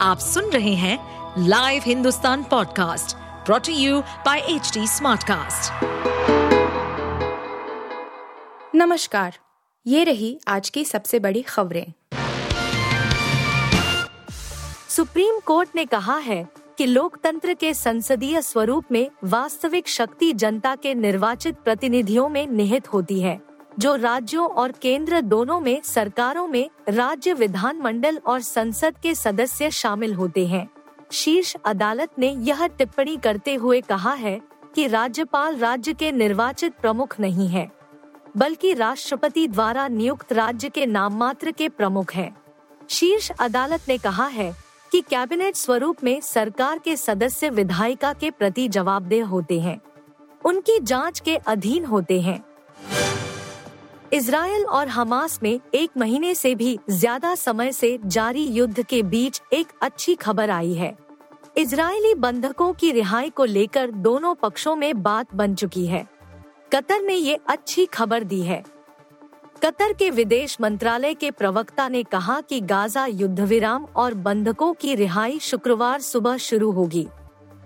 [0.00, 3.16] आप सुन रहे हैं live Hindustan podcast
[3.46, 5.84] brought to you by H Smartcast.
[8.74, 9.38] नमस्कार,
[9.86, 11.92] ये रही आज की सबसे बड़ी खबरें
[14.88, 16.46] सुप्रीम कोर्ट ने कहा है
[16.78, 23.20] कि लोकतंत्र के संसदीय स्वरूप में वास्तविक शक्ति जनता के निर्वाचित प्रतिनिधियों में निहित होती
[23.20, 23.40] है
[23.78, 30.14] जो राज्यों और केंद्र दोनों में, सरकारों में, राज्य विधानमंडल और संसद के सदस्य शामिल
[30.14, 30.68] होते हैं।
[31.12, 34.40] शीर्ष अदालत ने यह टिप्पणी करते हुए कहा है
[34.74, 37.70] कि राज्यपाल राज्य के निर्वाचित प्रमुख नहीं है,
[38.36, 42.36] बल्कि राष्ट्रपति द्वारा नियुक्त राज्य के नाम मात्र के प्रमुख हैं।
[42.90, 44.54] शीर्ष अदालत ने कहा है
[44.92, 49.80] कि कैबिनेट स्वरूप में सरकार के सदस्य विधायिका के प्रति जवाबदेह होते हैं।
[50.44, 52.44] उनकी जाँच के अधीन होते हैं।
[54.16, 59.40] इसराइल और हमास में एक महीने से भी ज़्यादा समय से जारी युद्ध के बीच
[59.52, 60.96] एक अच्छी खबर आई है।
[61.56, 66.04] इजरायली बंधकों की रिहाई को लेकर दोनों पक्षों में बात बन चुकी है।
[66.72, 68.62] कतर ने ये अच्छी खबर दी है।
[69.62, 74.94] कतर के विदेश मंत्रालय के प्रवक्ता ने कहा कि गाजा युद्ध विराम और बंधकों की
[74.94, 77.06] रिहाई शुक्रवार सुबह शुरू होगी।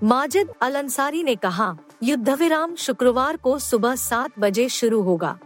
[0.02, 5.38] माजिद अल अंसारी ने कहा युद्ध विराम शुक्रवार को सुबह सात बजे शुरू होगा।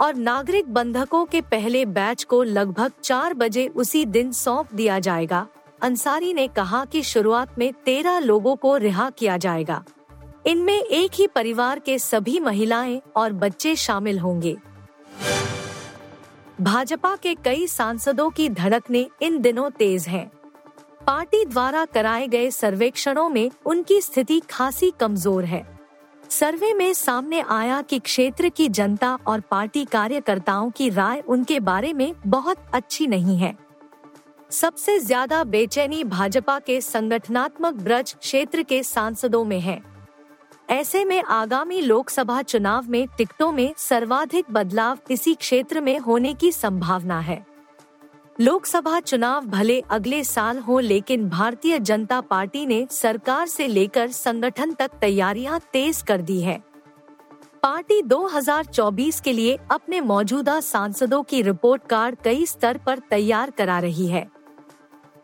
[0.00, 5.46] और नागरिक बंधकों के पहले बैच को लगभग चार बजे उसी दिन सौंप दिया जाएगा।
[5.82, 9.84] अंसारी ने कहा कि शुरुआत में तेरह लोगों को रिहा किया जाएगा।
[10.46, 14.56] इनमें एक ही परिवार के सभी महिलाएँ और बच्चे शामिल होंगे।
[16.60, 20.30] भाजपा के कई सांसदों की धड़कने इन दिनों तेज हैं।
[21.06, 25.79] पार्टी द्वारा कराए गए सर्वेक्षणों में उनकी स्थिति खासी कमज़ोर है।
[26.30, 31.92] सर्वे में सामने आया कि क्षेत्र की जनता और पार्टी कार्यकर्ताओं की राय उनके बारे
[31.92, 33.54] में बहुत अच्छी नहीं है।
[34.50, 39.80] सबसे ज़्यादा बेचैनी भाजपा के संगठनात्मक ब्रज क्षेत्र के सांसदों में है।
[40.70, 46.52] ऐसे में आगामी लोकसभा चुनाव में टिकटों में सर्वाधिक बदलाव इसी क्षेत्र में होने की
[46.52, 47.44] संभावना है।
[48.40, 54.72] लोकसभा चुनाव भले अगले साल हो, लेकिन भारतीय जनता पार्टी ने सरकार से लेकर संगठन
[54.72, 56.56] तक तैयारियाँ तेज कर दी है।
[57.62, 63.78] पार्टी 2024 के लिए अपने मौजूदा सांसदों की रिपोर्ट कार्ड कई स्तर पर तैयार करा
[63.78, 64.26] रही है।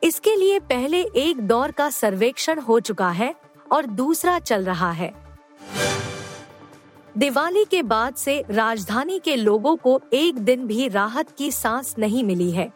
[0.03, 3.34] इसके लिए पहले एक दौर का सर्वेक्षण हो चुका है
[3.72, 5.12] और दूसरा चल रहा है।
[7.19, 12.25] दिवाली के बाद से राजधानी के लोगों को एक दिन भी राहत की सांस नहीं
[12.25, 12.72] मिली है।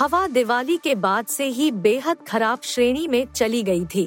[0.00, 4.06] हवा दिवाली के बाद से ही बेहद खराब श्रेणी में चली गई थी।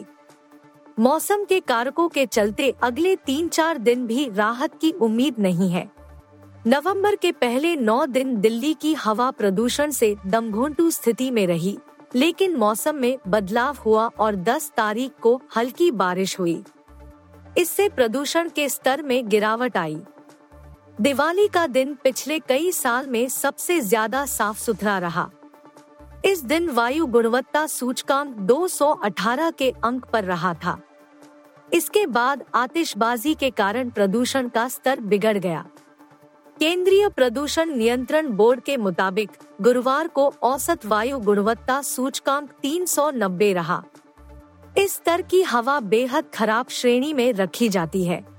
[1.00, 5.88] मौसम के कारकों के चलते अगले तीन चार दिन भी राहत की उम्मीद नहीं है।
[6.68, 11.78] नवंबर के पहले नौ दिन दिल्ली की हवा प्रदूषण से दमघोंटू स्थिति में रही,
[12.16, 16.62] लेकिन मौसम में बदलाव हुआ और 10 तारीख को हल्की बारिश हुई।
[17.58, 20.00] इससे प्रदूषण के स्तर में गिरावट आई।
[21.02, 25.30] दिवाली का दिन पिछले कई साल में सबसे ज़्यादा साफ़ सुथरा रहा।
[26.26, 30.82] इस दिन वायु गुणवत्ता सूचकांक 218 के अंक पर रहा था।
[31.74, 35.66] इसके बाद आतिशबाजी के कारण प्रदूषण का स्तर बिगड़ गया।
[36.60, 39.30] केंद्रीय प्रदूषण नियंत्रण बोर्ड के मुताबिक
[39.62, 43.84] गुरुवार को औसत वायु गुणवत्ता सूचकांक 390 रहा।
[44.78, 48.33] इस स्तर की हवा बेहद खराब श्रेणी में रखी जाती है।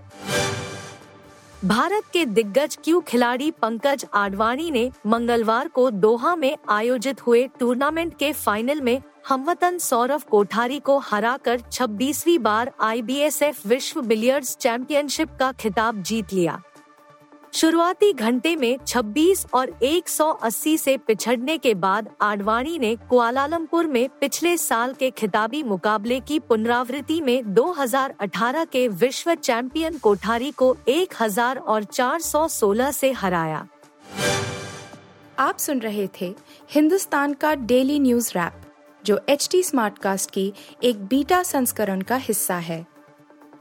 [1.65, 8.13] भारत के दिग्गज क्यू खिलाड़ी पंकज आडवाणी ने मंगलवार को दोहा में आयोजित हुए टूर्नामेंट
[8.19, 15.51] के फाइनल में हमवतन सौरभ कोठारी को हराकर 26वीं बार आईबीएसएफ विश्व बिलियर्ड्स चैंपियनशिप का
[15.53, 16.61] खिताब जीत लिया।
[17.55, 24.57] शुरुआती घंटे में 26 और 180 से पिछड़ने के बाद आडवाणी ने कुआलालमपुर में पिछले
[24.57, 31.85] साल के खिताबी मुकाबले की पुनरावृत्ति में 2018 के विश्व चैंपियन कोठारी को 1000 और
[31.85, 33.67] 416 से हराया।
[35.39, 36.35] आप सुन रहे थे
[36.71, 38.61] हिंदुस्तान का डेली न्यूज़ रैप,
[39.05, 40.53] जो एच टी कास्ट की
[40.83, 42.94] एक बीटा संस्करण का हिस्सा है।